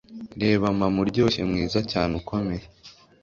[0.41, 2.65] Reba mama uryoshye mwiza cyane ukomeye